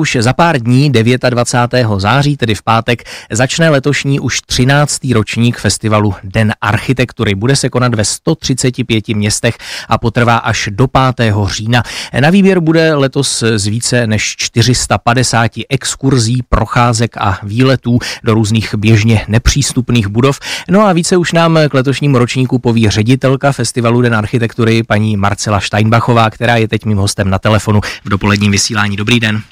Už 0.00 0.16
za 0.20 0.32
pár 0.32 0.62
dní, 0.62 0.90
29. 0.90 1.86
září, 1.96 2.36
tedy 2.36 2.54
v 2.54 2.62
pátek, 2.62 3.02
začne 3.30 3.70
letošní 3.70 4.20
už 4.20 4.40
13. 4.46 4.98
ročník 5.12 5.58
festivalu 5.58 6.14
Den 6.24 6.52
architektury. 6.60 7.34
Bude 7.34 7.56
se 7.56 7.68
konat 7.68 7.94
ve 7.94 8.04
135 8.04 9.08
městech 9.08 9.58
a 9.88 9.98
potrvá 9.98 10.36
až 10.36 10.68
do 10.72 10.86
5. 11.16 11.34
října. 11.46 11.82
Na 12.20 12.30
výběr 12.30 12.60
bude 12.60 12.94
letos 12.94 13.44
z 13.56 13.66
více 13.66 14.06
než 14.06 14.36
450 14.38 15.50
exkurzí, 15.68 16.42
procházek 16.48 17.16
a 17.16 17.38
výletů 17.42 17.98
do 18.24 18.34
různých 18.34 18.74
běžně 18.74 19.24
nepřístupných 19.28 20.06
budov. 20.08 20.38
No 20.68 20.80
a 20.80 20.92
více 20.92 21.16
už 21.16 21.32
nám 21.32 21.58
k 21.68 21.74
letošnímu 21.74 22.18
ročníku 22.18 22.58
poví 22.58 22.90
ředitelka 22.90 23.52
festivalu 23.52 24.02
Den 24.02 24.14
architektury 24.14 24.82
paní 24.82 25.16
Marcela 25.16 25.60
Steinbachová, 25.60 26.30
která 26.30 26.56
je 26.56 26.68
teď 26.68 26.84
mým 26.84 26.98
hostem 26.98 27.30
na 27.30 27.38
telefonu 27.38 27.80
v 28.04 28.08
dopoledním 28.08 28.52
vysílání. 28.52 28.96
Dobrý 28.96 29.20
den. 29.20 29.42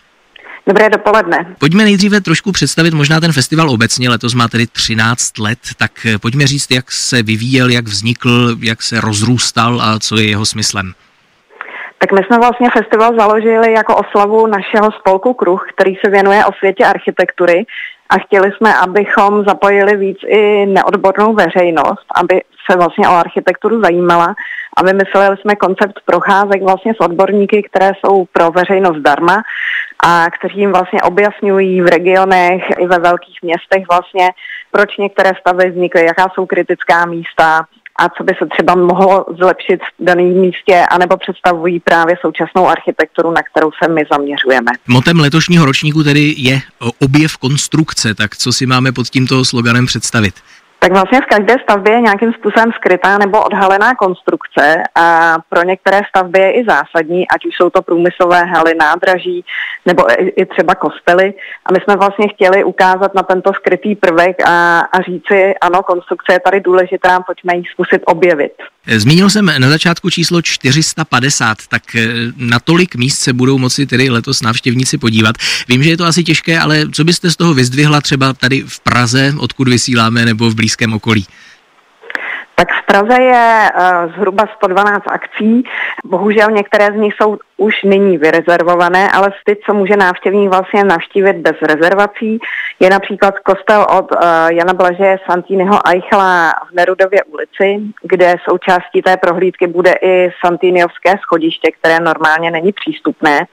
Dobré 0.67 0.91
dopoledne. 0.91 1.55
Pojďme 1.59 1.85
nejdříve 1.85 2.21
trošku 2.21 2.53
představit 2.53 2.95
možná 2.95 3.21
ten 3.21 3.33
festival 3.33 3.71
obecně. 3.71 4.11
Letos 4.11 4.35
má 4.35 4.49
tedy 4.49 4.67
13 4.67 5.39
let, 5.39 5.59
tak 5.79 5.91
eh, 6.07 6.19
pojďme 6.19 6.47
říct, 6.47 6.71
jak 6.71 6.93
se 6.93 7.23
vyvíjel, 7.23 7.71
jak 7.71 7.85
vznikl, 7.85 8.57
jak 8.61 8.83
se 8.83 9.01
rozrůstal 9.01 9.81
a 9.83 9.99
co 9.99 10.17
je 10.17 10.29
jeho 10.29 10.47
smyslem. 10.47 10.93
Tak 11.99 12.13
my 12.13 12.21
jsme 12.27 12.39
vlastně 12.39 12.69
festival 12.71 13.13
založili 13.19 13.73
jako 13.73 13.97
oslavu 13.97 14.47
našeho 14.47 14.93
spolku 14.93 15.35
Kruh, 15.35 15.67
který 15.75 15.95
se 16.05 16.11
věnuje 16.11 16.45
osvětě 16.45 16.85
architektury 16.85 17.67
a 18.11 18.19
chtěli 18.19 18.53
jsme, 18.57 18.75
abychom 18.75 19.45
zapojili 19.45 19.97
víc 19.97 20.19
i 20.29 20.67
neodbornou 20.67 21.35
veřejnost, 21.35 22.07
aby 22.15 22.41
se 22.71 22.77
vlastně 22.77 23.09
o 23.09 23.13
architekturu 23.13 23.81
zajímala 23.81 24.35
a 24.77 24.83
vymysleli 24.83 25.37
jsme 25.37 25.57
koncept 25.57 26.01
procházek 26.05 26.63
vlastně 26.63 26.95
s 26.95 27.01
odborníky, 27.01 27.63
které 27.63 27.93
jsou 28.01 28.25
pro 28.33 28.51
veřejnost 28.51 28.97
zdarma 28.97 29.43
a 30.07 30.27
kteří 30.31 30.59
jim 30.59 30.73
vlastně 30.73 31.03
objasňují 31.03 31.81
v 31.81 31.87
regionech 31.87 32.63
i 32.79 32.87
ve 32.87 32.99
velkých 32.99 33.39
městech 33.43 33.83
vlastně, 33.91 34.29
proč 34.71 34.97
některé 34.97 35.33
stavy 35.41 35.71
vznikly, 35.71 36.05
jaká 36.05 36.29
jsou 36.35 36.47
kritická 36.47 37.07
místa, 37.07 37.67
a 37.99 38.09
co 38.09 38.25
by 38.25 38.33
se 38.39 38.47
třeba 38.47 38.75
mohlo 38.75 39.27
zlepšit 39.39 39.81
v 39.81 40.05
daném 40.05 40.41
místě, 40.41 40.85
anebo 40.91 41.17
představují 41.17 41.81
právě 41.81 42.17
současnou 42.21 42.69
architekturu, 42.69 43.31
na 43.31 43.43
kterou 43.43 43.71
se 43.83 43.93
my 43.93 44.03
zaměřujeme. 44.13 44.71
Motem 44.89 45.21
letošního 45.21 45.67
ročníku 45.67 46.03
tedy 46.03 46.35
je 46.37 46.61
objev 47.01 47.37
konstrukce, 47.37 48.15
tak 48.15 48.37
co 48.37 48.53
si 48.53 48.67
máme 48.67 48.93
pod 48.93 49.09
tímto 49.09 49.45
sloganem 49.45 49.87
představit? 49.87 50.35
tak 50.85 50.93
vlastně 50.93 51.21
v 51.21 51.27
každé 51.27 51.57
stavbě 51.63 51.93
je 51.93 52.01
nějakým 52.01 52.33
způsobem 52.33 52.73
skrytá 52.73 53.19
nebo 53.19 53.45
odhalená 53.45 53.95
konstrukce 53.95 54.44
a 54.95 55.37
pro 55.49 55.63
některé 55.65 56.01
stavby 56.09 56.39
je 56.41 56.53
i 56.53 56.65
zásadní, 56.65 57.29
ať 57.29 57.47
už 57.47 57.57
jsou 57.57 57.71
to 57.71 57.83
průmyslové 57.83 58.45
haly, 58.45 58.75
nádraží 58.75 59.45
nebo 59.87 60.03
i 60.41 60.47
třeba 60.47 60.75
kostely. 60.75 61.35
A 61.67 61.73
my 61.73 61.79
jsme 61.81 61.97
vlastně 61.97 62.29
chtěli 62.29 62.65
ukázat 62.65 63.15
na 63.15 63.23
tento 63.23 63.53
skrytý 63.53 63.95
prvek 63.95 64.37
a, 64.47 64.81
a 64.81 65.03
říci, 65.03 65.55
ano, 65.61 65.83
konstrukce 65.83 66.33
je 66.33 66.41
tady 66.41 66.61
důležitá, 66.61 67.21
pojďme 67.21 67.57
ji 67.57 67.63
zkusit 67.73 68.03
objevit. 68.07 68.53
Zmínil 68.87 69.31
jsem 69.31 69.51
na 69.59 69.69
začátku 69.69 70.11
číslo 70.11 70.43
450, 70.43 71.59
tak 71.69 71.83
eh, 71.95 72.07
na 72.37 72.59
tolik 72.61 72.95
míst 72.95 73.19
se 73.19 73.33
budou 73.33 73.59
moci 73.59 73.87
tedy 73.87 74.11
letos 74.11 74.43
návštěvníci 74.43 74.99
podívat. 74.99 75.37
Vím, 75.69 75.83
že 75.83 75.91
je 75.91 75.97
to 75.97 76.05
asi 76.05 76.25
těžké, 76.25 76.59
ale 76.59 76.91
co 76.93 77.05
byste 77.05 77.31
z 77.31 77.37
toho 77.37 77.55
vyzdvihla 77.55 78.01
třeba 78.01 78.33
tady 78.33 78.63
v 78.67 78.81
Praze, 78.81 79.33
odkud 79.41 79.69
vysíláme, 79.69 80.25
nebo 80.25 80.51
v 80.51 80.55
blízkém 80.55 80.95
okolí? 80.95 81.27
Tak 82.55 82.69
v 82.73 82.87
Praze 82.87 83.23
je 83.23 83.71
uh, 83.71 84.13
zhruba 84.15 84.45
112 84.57 85.03
akcí. 85.07 85.63
Bohužel 86.05 86.51
některé 86.51 86.87
z 86.87 86.95
nich 86.95 87.15
jsou 87.15 87.39
už 87.57 87.83
nyní 87.83 88.19
vyrezervované, 88.19 89.11
ale 89.11 89.33
ty, 89.45 89.57
co 89.67 89.75
může 89.75 89.97
návštěvník 89.97 90.51
vlastně 90.51 90.85
navštívit 90.85 91.37
bez 91.37 91.57
rezervací, 91.63 92.39
je 92.81 92.91
například 92.91 93.39
kostel 93.39 93.87
od 93.99 94.13
uh, 94.13 94.19
Jana 94.49 94.75
Blaže 94.75 95.17
Santýnyho 95.31 95.79
Eichla 95.89 96.55
v 96.71 96.75
Nerudově 96.75 97.23
ulici, 97.25 97.81
kde 98.03 98.35
součástí 98.49 99.03
té 99.03 99.17
prohlídky 99.17 99.67
bude 99.67 99.93
i 100.03 100.31
Santýniovské 100.45 101.15
schodiště, 101.23 101.71
které 101.79 102.01
normálně 102.01 102.51
není 102.51 102.73
přístupné. 102.73 103.47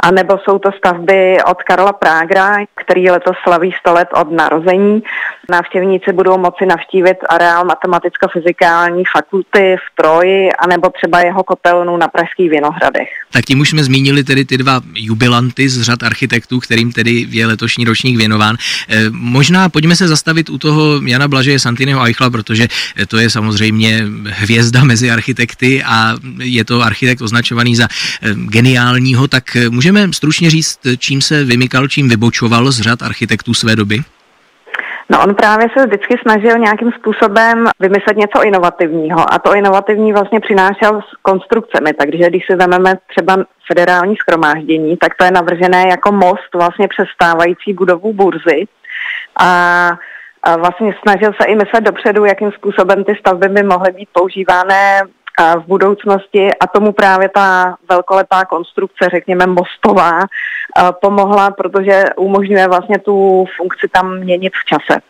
A 0.00 0.10
nebo 0.10 0.38
jsou 0.38 0.58
to 0.58 0.72
stavby 0.72 1.38
od 1.46 1.62
Karla 1.62 1.92
Prágra, 1.92 2.56
který 2.74 3.10
letos 3.10 3.36
slaví 3.42 3.74
100 3.80 3.92
let 3.92 4.08
od 4.12 4.30
narození. 4.30 5.02
Návštěvníci 5.50 6.12
budou 6.12 6.38
moci 6.38 6.66
navštívit 6.66 7.18
areál 7.28 7.64
matematicko-fyzikální 7.64 9.04
fakulty 9.16 9.76
v 9.76 9.96
Troji, 9.96 10.52
anebo 10.52 10.90
třeba 10.90 11.20
jeho 11.20 11.44
kotelnu 11.82 11.96
na 11.96 12.08
Pražských 12.08 12.50
Vinohradech. 12.50 13.08
Tak 13.30 13.44
tím 13.44 13.60
už 13.60 13.70
jsme 13.70 13.84
zmínili 13.84 14.24
tedy 14.24 14.44
ty 14.44 14.58
dva 14.58 14.80
jubilanty 14.94 15.68
z 15.68 15.82
řad 15.82 16.02
architektů, 16.02 16.60
kterým 16.60 16.92
tedy 16.92 17.26
je 17.30 17.46
letošní 17.46 17.84
ročník 17.84 18.16
věnován. 18.16 18.56
E, 18.88 19.10
možná 19.10 19.68
pojďme 19.68 19.96
se 19.96 20.08
zastavit 20.08 20.50
u 20.50 20.58
toho 20.58 21.00
Jana 21.04 21.28
Blažeje 21.28 21.58
Santinyho 21.58 22.04
Eichla, 22.04 22.30
protože 22.30 22.68
to 23.08 23.18
je 23.18 23.30
samozřejmě 23.30 24.04
hvězda 24.24 24.84
mezi 24.84 25.10
architekty 25.10 25.82
a 25.82 26.16
je 26.38 26.64
to 26.64 26.82
architekt 26.82 27.22
označovaný 27.22 27.76
za 27.76 27.84
e, 27.84 28.34
geniálního, 28.34 29.28
tak 29.28 29.56
můžeme 29.70 30.12
stručně 30.12 30.50
říct, 30.50 30.78
čím 30.98 31.22
se 31.22 31.44
vymykal, 31.44 31.88
čím 31.88 32.08
vybočoval 32.08 32.72
z 32.72 32.80
řad 32.80 33.02
architektů 33.02 33.54
své 33.54 33.76
doby? 33.76 34.02
No 35.12 35.22
on 35.22 35.34
právě 35.34 35.66
se 35.76 35.86
vždycky 35.86 36.14
snažil 36.22 36.58
nějakým 36.58 36.92
způsobem 36.92 37.68
vymyslet 37.80 38.16
něco 38.16 38.42
inovativního 38.42 39.32
a 39.32 39.38
to 39.38 39.54
inovativní 39.54 40.12
vlastně 40.12 40.40
přinášel 40.40 41.00
s 41.00 41.16
konstrukcemi, 41.22 41.92
takže 41.92 42.30
když 42.30 42.46
si 42.46 42.56
vezmeme 42.56 42.94
třeba 43.10 43.36
federální 43.66 44.16
schromáždění, 44.16 44.96
tak 44.96 45.14
to 45.14 45.24
je 45.24 45.30
navržené 45.30 45.84
jako 45.90 46.12
most 46.12 46.54
vlastně 46.54 46.88
přes 46.88 47.08
stávající 47.14 47.72
budovu 47.72 48.12
burzy 48.12 48.64
a 49.40 49.90
a 50.44 50.56
vlastně 50.56 50.94
snažil 51.02 51.32
se 51.40 51.48
i 51.48 51.54
myslet 51.54 51.84
dopředu, 51.84 52.24
jakým 52.24 52.52
způsobem 52.52 53.04
ty 53.04 53.16
stavby 53.20 53.48
by 53.48 53.62
mohly 53.62 53.92
být 53.92 54.08
používané 54.12 55.02
v 55.40 55.66
budoucnosti 55.66 56.48
a 56.60 56.66
tomu 56.66 56.92
právě 56.92 57.28
ta 57.28 57.76
velkolepá 57.88 58.44
konstrukce, 58.44 59.08
řekněme 59.10 59.46
mostová, 59.46 60.20
pomohla, 61.00 61.50
protože 61.50 62.04
umožňuje 62.16 62.68
vlastně 62.68 62.98
tu 62.98 63.44
funkci 63.56 63.88
tam 63.92 64.18
měnit 64.18 64.52
v 64.62 64.64
čase. 64.64 65.00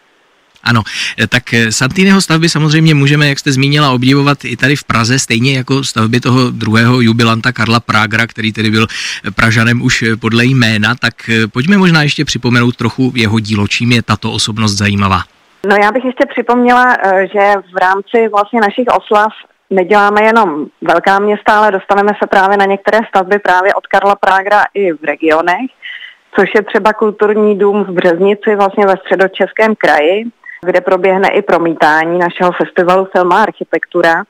Ano, 0.64 0.82
tak 1.28 1.42
Santýnyho 1.70 2.20
stavby 2.20 2.48
samozřejmě 2.48 2.94
můžeme, 2.94 3.28
jak 3.28 3.38
jste 3.38 3.52
zmínila, 3.52 3.90
obdivovat 3.90 4.44
i 4.44 4.56
tady 4.56 4.76
v 4.76 4.84
Praze, 4.84 5.18
stejně 5.18 5.56
jako 5.56 5.84
stavby 5.84 6.20
toho 6.20 6.50
druhého 6.50 7.00
jubilanta 7.00 7.52
Karla 7.52 7.80
Prágra, 7.80 8.26
který 8.26 8.52
tedy 8.52 8.70
byl 8.70 8.86
Pražanem 9.34 9.82
už 9.82 10.04
podle 10.20 10.44
jména, 10.44 10.94
tak 10.94 11.14
pojďme 11.52 11.78
možná 11.78 12.02
ještě 12.02 12.24
připomenout 12.24 12.76
trochu 12.76 13.12
jeho 13.14 13.38
dílo, 13.38 13.68
čím 13.68 13.92
je 13.92 14.02
tato 14.02 14.32
osobnost 14.32 14.72
zajímavá. 14.72 15.22
No 15.66 15.76
já 15.82 15.92
bych 15.92 16.04
ještě 16.04 16.26
připomněla, 16.26 16.96
eh, 17.04 17.26
že 17.26 17.52
v 17.74 17.76
rámci 17.76 18.28
vlastně 18.28 18.60
našich 18.60 18.86
oslav 18.98 19.32
neděláme 19.72 20.22
jenom 20.22 20.66
velká 20.82 21.18
města, 21.18 21.58
ale 21.58 21.70
dostaneme 21.70 22.12
se 22.22 22.26
právě 22.26 22.56
na 22.56 22.64
některé 22.64 22.98
stavby 23.08 23.38
právě 23.38 23.74
od 23.74 23.86
Karla 23.86 24.16
Prágra 24.16 24.62
i 24.74 24.92
v 24.92 25.04
regionech, 25.04 25.70
což 26.38 26.50
je 26.54 26.62
třeba 26.62 26.92
kulturní 26.92 27.58
dům 27.58 27.84
v 27.84 27.90
Březnici, 27.90 28.56
vlastně 28.56 28.86
ve 28.86 28.96
středočeském 28.96 29.74
kraji, 29.76 30.24
kde 30.66 30.80
proběhne 30.80 31.28
i 31.28 31.42
promítání 31.42 32.18
našeho 32.18 32.52
festivalu 32.52 33.08
Filma 33.12 33.42
architektura 33.42 34.24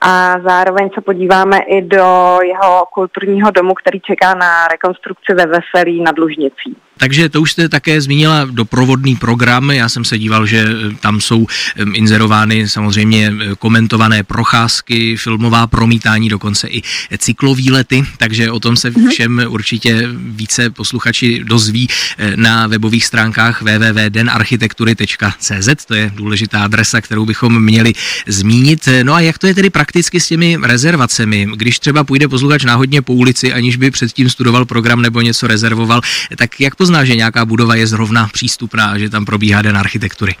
a 0.00 0.36
zároveň 0.46 0.90
se 0.94 1.00
podíváme 1.00 1.58
i 1.58 1.82
do 1.82 2.38
jeho 2.42 2.86
kulturního 2.94 3.50
domu, 3.50 3.74
který 3.74 4.00
čeká 4.00 4.34
na 4.34 4.68
rekonstrukci 4.68 5.34
ve 5.34 5.46
Veselí 5.46 6.02
nad 6.02 6.18
Lužnicí. 6.18 6.76
Takže 6.96 7.28
to 7.28 7.40
už 7.40 7.52
jste 7.52 7.68
také 7.68 8.00
zmínila 8.00 8.44
doprovodný 8.44 9.16
program. 9.16 9.70
Já 9.70 9.88
jsem 9.88 10.04
se 10.04 10.18
díval, 10.18 10.46
že 10.46 10.58
eh, 10.58 10.66
tam 11.00 11.20
jsou 11.20 11.46
eh, 11.46 11.82
inzerovány 11.92 12.68
samozřejmě 12.68 13.32
eh, 13.32 13.34
komentované 13.58 14.22
procházky, 14.22 15.16
filmová 15.16 15.66
promítání, 15.66 16.28
dokonce 16.28 16.68
i 16.68 16.82
cyklový 17.18 17.70
lety, 17.70 18.04
takže 18.18 18.50
o 18.50 18.60
tom 18.60 18.76
se 18.76 18.90
mhm. 18.90 19.10
všem 19.10 19.44
určitě 19.48 20.08
více 20.16 20.70
posluchači 20.70 21.44
dozví 21.44 21.88
na 22.36 22.66
webových 22.66 23.04
stránkách 23.04 23.62
www.denarchitektury.cz, 23.62 25.84
to 25.86 25.94
je 25.94 26.10
důležitá 26.14 26.64
adresa, 26.64 27.00
kterou 27.00 27.26
bychom 27.26 27.62
měli 27.62 27.92
zmínit. 28.26 28.88
No 29.02 29.14
a 29.14 29.20
jak 29.20 29.38
to 29.38 29.46
je 29.46 29.54
tedy 29.54 29.70
prakticky 29.70 30.20
s 30.20 30.28
těmi 30.28 30.58
rezervacemi? 30.62 31.48
Když 31.56 31.78
třeba 31.78 32.04
půjde 32.04 32.28
posluchač 32.28 32.64
náhodně 32.64 33.02
po 33.02 33.12
ulici, 33.12 33.52
aniž 33.52 33.76
by 33.76 33.90
předtím 33.90 34.30
studoval 34.30 34.64
program 34.64 35.02
nebo 35.02 35.20
něco 35.20 35.46
rezervoval, 35.46 36.00
tak 36.36 36.60
jak 36.60 36.76
pozná, 36.76 36.91
že 37.04 37.16
nějaká 37.16 37.44
budova 37.44 37.74
je 37.74 37.86
zrovna 37.86 38.28
přístupná 38.32 38.98
že 38.98 39.10
tam 39.10 39.24
probíhá 39.24 39.62
den 39.62 39.76
architektury? 39.76 40.34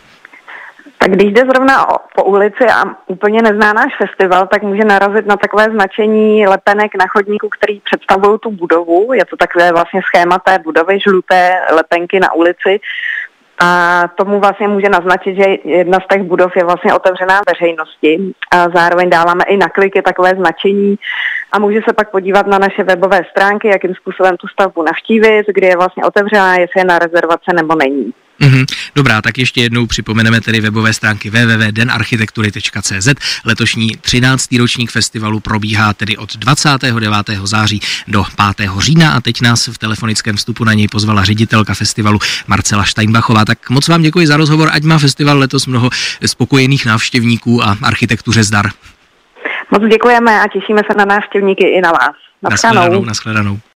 Tak 0.98 1.10
když 1.10 1.32
jde 1.32 1.42
zrovna 1.50 1.86
po 2.14 2.24
ulici 2.24 2.64
a 2.74 2.84
úplně 3.06 3.42
nezná 3.42 3.72
náš 3.72 3.92
festival, 3.98 4.46
tak 4.46 4.62
může 4.62 4.84
narazit 4.84 5.26
na 5.26 5.36
takové 5.36 5.64
značení 5.64 6.46
lepenek 6.46 6.92
na 6.98 7.06
chodníku, 7.08 7.48
který 7.48 7.80
představují 7.80 8.38
tu 8.42 8.50
budovu. 8.50 9.12
Je 9.12 9.24
to 9.24 9.36
takové 9.36 9.72
vlastně 9.72 10.00
schéma 10.02 10.38
té 10.38 10.58
budovy, 10.58 10.98
žluté 11.00 11.54
lepenky 11.72 12.20
na 12.20 12.32
ulici. 12.32 12.80
A 13.58 14.02
tomu 14.16 14.40
vlastně 14.40 14.68
může 14.68 14.88
naznačit, 14.88 15.36
že 15.36 15.44
jedna 15.64 15.98
z 16.00 16.14
těch 16.14 16.22
budov 16.22 16.56
je 16.56 16.64
vlastně 16.64 16.94
otevřená 16.94 17.40
veřejnosti. 17.52 18.34
A 18.50 18.68
zároveň 18.74 19.10
dáváme 19.10 19.44
i 19.44 19.56
na 19.56 19.68
kliky 19.68 20.02
takové 20.02 20.34
značení, 20.34 20.98
a 21.52 21.58
může 21.58 21.80
se 21.88 21.92
pak 21.92 22.10
podívat 22.10 22.46
na 22.46 22.58
naše 22.58 22.84
webové 22.84 23.20
stránky, 23.30 23.68
jakým 23.68 23.94
způsobem 23.94 24.36
tu 24.36 24.48
stavbu 24.48 24.82
navštívit, 24.82 25.44
kdy 25.54 25.66
je 25.66 25.76
vlastně 25.76 26.04
otevřená, 26.04 26.54
jestli 26.54 26.80
je 26.80 26.84
na 26.84 26.98
rezervace 26.98 27.50
nebo 27.54 27.74
není. 27.74 28.12
Mm-hmm. 28.40 28.66
Dobrá, 28.94 29.22
tak 29.22 29.38
ještě 29.38 29.60
jednou 29.60 29.86
připomeneme 29.86 30.40
tedy 30.40 30.60
webové 30.60 30.92
stránky 30.92 31.30
www.denarchitektury.cz. 31.30 33.08
Letošní 33.44 33.96
13. 34.00 34.54
ročník 34.58 34.90
festivalu 34.90 35.40
probíhá 35.40 35.92
tedy 35.92 36.16
od 36.16 36.36
29. 36.36 37.16
září 37.44 37.80
do 38.08 38.24
5. 38.56 38.70
října 38.78 39.12
a 39.12 39.20
teď 39.20 39.40
nás 39.40 39.66
v 39.66 39.78
telefonickém 39.78 40.36
vstupu 40.36 40.64
na 40.64 40.74
něj 40.74 40.88
pozvala 40.88 41.24
ředitelka 41.24 41.74
festivalu 41.74 42.18
Marcela 42.46 42.84
Steinbachová. 42.84 43.44
Tak 43.44 43.70
moc 43.70 43.88
vám 43.88 44.02
děkuji 44.02 44.26
za 44.26 44.36
rozhovor, 44.36 44.68
ať 44.72 44.82
má 44.82 44.98
festival 44.98 45.38
letos 45.38 45.66
mnoho 45.66 45.90
spokojených 46.26 46.86
návštěvníků 46.86 47.64
a 47.64 47.76
architektuře 47.82 48.44
zdar. 48.44 48.70
Moc 49.72 49.82
děkujeme 49.82 50.40
a 50.40 50.48
těšíme 50.48 50.80
se 50.90 50.98
na 50.98 51.04
návštěvníky 51.04 51.68
i 51.68 51.80
na 51.80 51.92
vás. 51.92 52.14
Naschledanou. 52.42 53.04
Naschledanou. 53.04 53.58